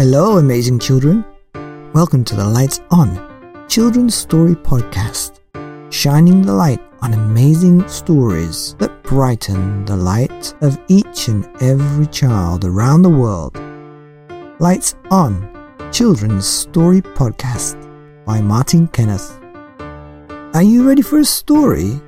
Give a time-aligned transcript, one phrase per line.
[0.00, 1.22] Hello, amazing children.
[1.92, 5.40] Welcome to the Lights On Children's Story Podcast,
[5.92, 12.64] shining the light on amazing stories that brighten the light of each and every child
[12.64, 13.60] around the world.
[14.58, 15.46] Lights On
[15.92, 17.76] Children's Story Podcast
[18.24, 19.38] by Martyn Kenneth.
[20.54, 22.00] Are you ready for a story?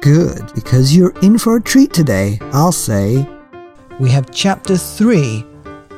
[0.00, 3.28] Good, because you're in for a treat today, I'll say.
[3.98, 5.44] We have chapter 3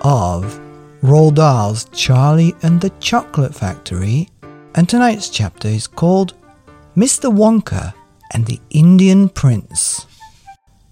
[0.01, 0.59] of
[1.03, 4.29] Roald Dahl's Charlie and the Chocolate Factory,
[4.75, 6.35] and tonight's chapter is called
[6.97, 7.33] Mr.
[7.33, 7.95] Wonka
[8.33, 10.07] and the Indian Prince.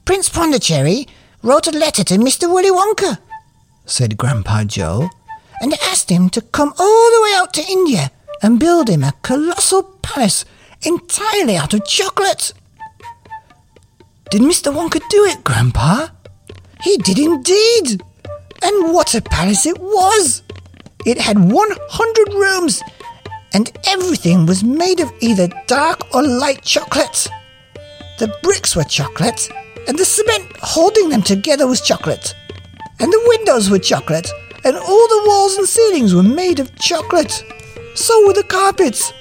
[0.04, 1.08] Prince Pondicherry
[1.42, 2.48] wrote a letter to Mr.
[2.52, 3.18] Willy Wonka,
[3.84, 5.10] said Grandpa Joe,
[5.60, 8.12] and asked him to come all the way out to India
[8.44, 10.44] and build him a colossal palace
[10.82, 12.52] entirely out of chocolate.
[14.30, 14.72] Did Mr.
[14.72, 16.08] Wonka do it, Grandpa?
[16.82, 18.02] He did indeed.
[18.66, 20.42] And what a palace it was!
[21.04, 22.82] It had 100 rooms,
[23.54, 27.28] and everything was made of either dark or light chocolate.
[28.18, 29.48] The bricks were chocolate,
[29.86, 32.34] and the cement holding them together was chocolate.
[32.98, 34.28] And the windows were chocolate,
[34.64, 37.44] and all the walls and ceilings were made of chocolate.
[37.94, 39.12] So were the carpets,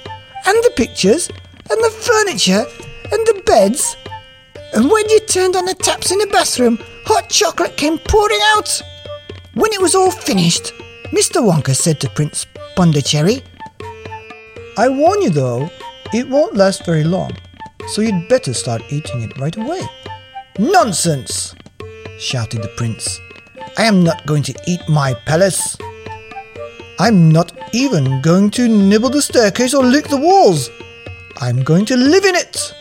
[0.44, 1.28] and the pictures,
[1.70, 2.66] and the furniture,
[3.12, 3.96] and the beds.
[4.74, 8.82] And when you turned on the taps in the bathroom, hot chocolate came pouring out.
[9.56, 10.74] When it was all finished,
[11.16, 11.40] Mr.
[11.40, 12.44] Wonka said to Prince
[12.76, 13.42] Pondicherry,
[14.76, 15.70] I warn you though,
[16.12, 17.30] it won't last very long,
[17.88, 19.80] so you'd better start eating it right away.
[20.58, 21.54] Nonsense!
[22.18, 23.18] shouted the prince.
[23.78, 25.78] I am not going to eat my palace.
[26.98, 30.68] I'm not even going to nibble the staircase or lick the walls.
[31.40, 32.74] I'm going to live in it.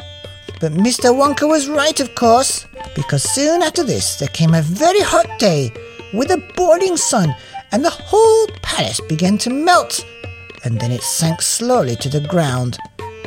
[0.60, 1.16] But Mr.
[1.16, 5.72] Wonka was right, of course, because soon after this there came a very hot day
[6.16, 7.36] with a boiling sun,
[7.72, 10.06] and the whole palace began to melt,
[10.64, 12.78] and then it sank slowly to the ground,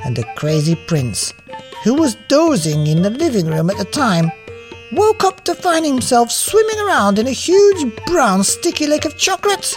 [0.05, 1.33] and the crazy prince,
[1.85, 4.31] who was dozing in the living room at the time,
[4.93, 9.77] woke up to find himself swimming around in a huge brown sticky lake of chocolate.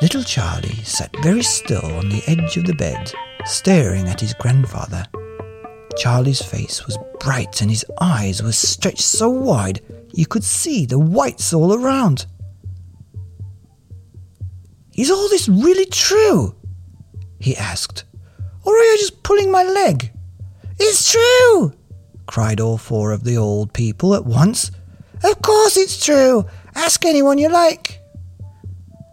[0.00, 3.12] Little Charlie sat very still on the edge of the bed,
[3.44, 5.04] staring at his grandfather.
[5.98, 9.80] Charlie's face was bright and his eyes were stretched so wide
[10.12, 12.26] you could see the whites all around.
[14.94, 16.54] Is all this really true?
[17.38, 18.04] he asked.
[18.64, 20.12] Or are you just pulling my leg?
[20.78, 21.72] It's true,
[22.26, 24.70] cried all four of the old people at once.
[25.24, 26.46] Of course it's true.
[26.74, 28.00] Ask anyone you like.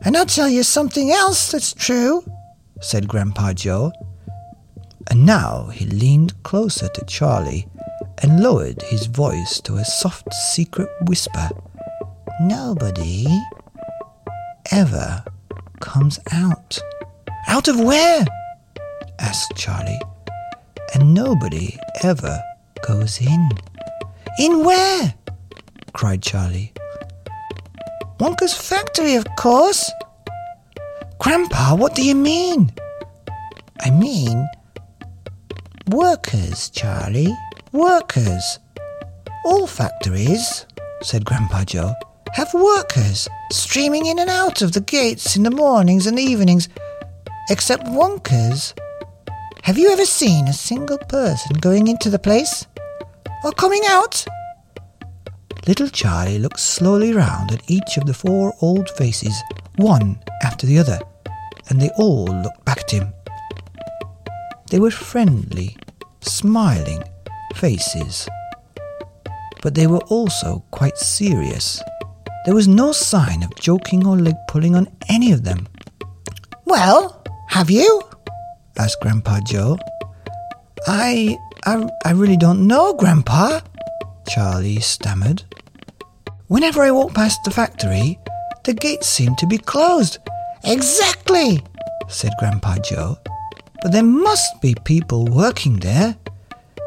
[0.03, 2.23] And I'll tell you something else that's true,
[2.79, 3.91] said Grandpa Joe.
[5.09, 7.67] And now he leaned closer to Charlie
[8.21, 11.49] and lowered his voice to a soft secret whisper.
[12.41, 13.25] Nobody
[14.71, 15.23] ever
[15.79, 16.79] comes out.
[17.47, 18.25] Out of where?
[19.19, 20.01] asked Charlie.
[20.93, 22.41] And nobody ever
[22.85, 23.49] goes in.
[24.39, 25.13] In where?
[25.93, 26.73] cried Charlie.
[28.19, 29.91] Wonka's factory, of course.
[31.19, 32.71] Grandpa, what do you mean?
[33.81, 34.47] I mean,
[35.87, 37.35] workers, Charlie.
[37.73, 38.59] Workers.
[39.43, 40.65] All factories,
[41.01, 41.93] said Grandpa Joe,
[42.33, 46.69] have workers streaming in and out of the gates in the mornings and evenings,
[47.49, 48.73] except Wonka's.
[49.63, 52.65] Have you ever seen a single person going into the place?
[53.43, 54.25] Or coming out?
[55.67, 59.35] Little Charlie looked slowly round at each of the four old faces,
[59.75, 60.99] one after the other,
[61.69, 63.13] and they all looked back at him.
[64.71, 65.75] They were friendly,
[66.21, 67.03] smiling
[67.57, 68.29] faces,
[69.61, 71.81] but they were also quite serious.
[72.45, 75.67] There was no sign of joking or leg pulling on any of them.
[76.65, 78.01] Well, have you?
[78.77, 79.77] asked Grandpa Joe.
[80.85, 83.61] I, I, I really don't know, Grandpa,
[84.27, 85.43] Charlie stammered.
[86.47, 88.19] Whenever I walk past the factory,
[88.63, 90.19] the gates seem to be closed.
[90.63, 91.61] Exactly,
[92.07, 93.17] said Grandpa Joe.
[93.81, 96.15] But there must be people working there.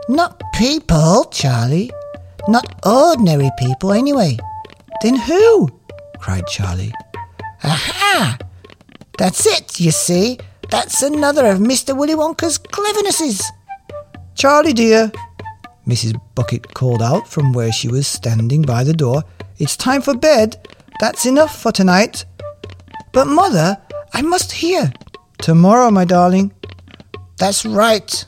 [0.08, 1.90] Not people, Charlie.
[2.48, 4.38] Not ordinary people, anyway.
[5.02, 5.68] Then who?
[6.18, 6.92] cried Charlie.
[7.62, 8.38] Aha!
[9.18, 10.38] That's it, you see.
[10.70, 11.96] That's another of Mr.
[11.96, 13.42] Willy Wonka's clevernesses.
[14.34, 15.12] Charlie, dear,
[15.86, 16.20] Mrs.
[16.34, 19.22] Bucket called out from where she was standing by the door.
[19.58, 20.68] It's time for bed.
[21.00, 22.24] That's enough for tonight.
[23.12, 23.76] But, Mother,
[24.14, 24.92] I must hear.
[25.38, 26.52] Tomorrow, my darling.
[27.38, 28.24] That's right,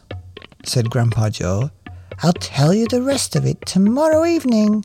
[0.64, 1.70] said Grandpa Joe.
[2.22, 4.84] I'll tell you the rest of it tomorrow evening.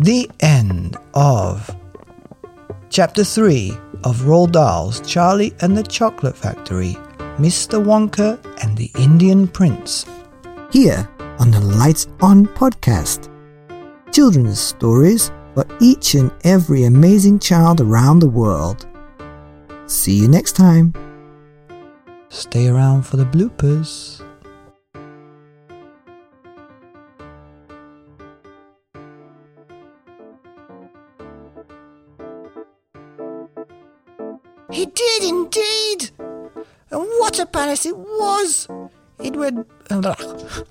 [0.00, 1.74] The end of
[2.90, 3.70] Chapter 3
[4.04, 6.96] of Roald Dahl's Charlie and the Chocolate Factory,
[7.38, 7.82] Mr.
[7.82, 10.06] Wonka and the Indian Prince.
[10.72, 11.08] Here
[11.38, 13.28] on the Lights On podcast.
[14.12, 18.86] Children's stories for each and every amazing child around the world.
[19.86, 20.92] See you next time.
[22.30, 24.22] Stay around for the bloopers.
[34.70, 36.10] He did indeed!
[36.90, 38.68] And what a palace it was!
[39.18, 39.66] It would.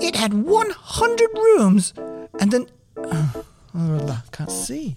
[0.00, 1.92] It had 100 rooms
[2.40, 2.66] and then.
[3.74, 4.96] Oh, can't see.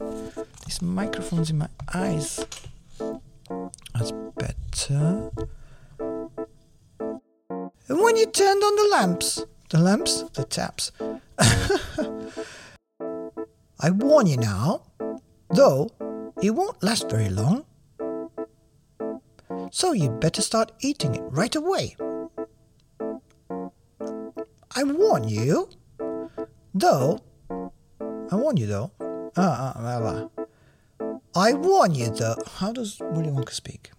[0.66, 2.44] These microphones in my eyes.
[4.42, 5.30] Better.
[7.88, 10.92] And when you turned on the lamps, the lamps, the taps.
[13.80, 14.82] I warn you now,
[15.52, 15.90] though
[16.42, 17.66] it won't last very long.
[19.70, 21.96] So you'd better start eating it right away.
[24.76, 25.70] I warn you,
[26.74, 27.20] though.
[27.52, 28.92] I warn you, though.
[29.38, 30.46] Ah, ah, ah, ah.
[31.36, 32.38] I warn you, though.
[32.58, 33.92] How does Willy Wonka speak?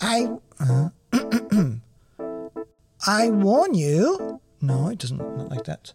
[0.00, 0.28] I.
[0.58, 0.88] Uh,
[3.06, 4.40] I warn you.
[4.60, 5.18] No, it doesn't.
[5.18, 5.92] Not like that.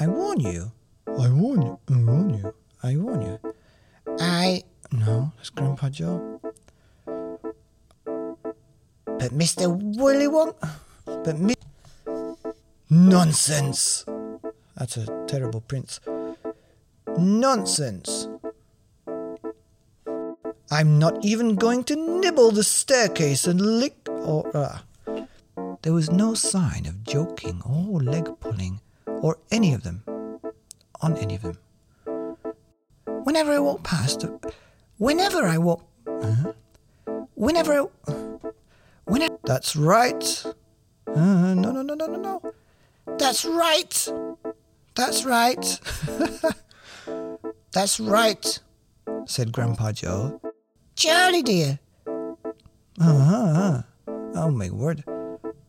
[0.00, 0.72] I warn you.
[1.06, 1.78] I warn you.
[1.90, 2.54] I warn you.
[2.82, 3.40] I warn you.
[4.20, 4.62] I.
[4.92, 6.40] No, that's Grandpa Joe.
[9.04, 9.68] But Mr.
[9.98, 10.70] Willy Wonka.
[11.04, 11.54] But me.
[12.90, 14.06] Nonsense!
[14.76, 16.00] That's a terrible prince.
[17.18, 18.27] Nonsense!
[20.70, 24.56] I'm not even going to nibble the staircase and lick or.
[24.56, 24.78] Uh.
[25.82, 30.02] There was no sign of joking or leg pulling or any of them
[31.00, 31.58] on any of them.
[33.24, 34.24] Whenever I walk past,
[34.96, 36.52] whenever I walk, uh,
[37.34, 37.86] whenever I,
[39.04, 39.38] whenever.
[39.44, 40.44] That's right.
[41.06, 42.52] Uh, no, no, no, no, no, no.
[43.16, 44.08] That's right.
[44.94, 45.80] That's right.
[47.72, 48.58] That's right,
[49.26, 50.40] said Grandpa Joe.
[50.98, 51.78] Charlie, dear.
[52.98, 53.82] Uh-huh.
[54.34, 55.04] Oh, my word.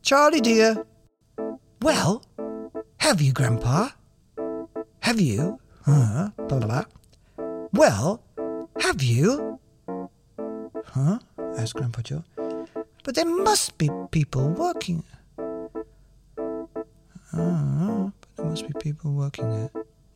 [0.02, 0.84] Charlie, dear.
[1.84, 2.24] Well,
[2.98, 3.90] have you, Grandpa?
[5.02, 5.60] Have you?
[5.86, 6.30] Uh-huh.
[6.36, 6.86] Blah, blah, blah.
[7.74, 8.24] Well,
[8.82, 9.60] have you?
[10.98, 11.20] Huh?
[11.60, 12.24] asked Grandpa Joe.
[13.04, 15.04] But there must be people working.
[17.32, 19.70] Uh, but there must be people working there.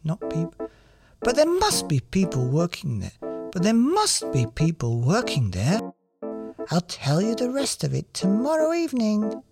[0.04, 0.72] Not people.
[1.20, 3.23] But there must be people working there.
[3.54, 5.80] But there must be people working there.
[6.72, 9.44] I'll tell you the rest of it tomorrow evening.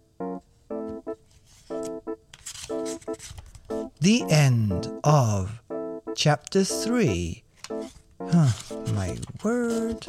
[3.99, 5.61] The end of
[6.15, 7.43] chapter 3.
[8.19, 8.49] Huh,
[8.93, 10.07] my word.